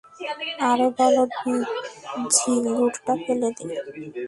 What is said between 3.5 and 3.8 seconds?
দে।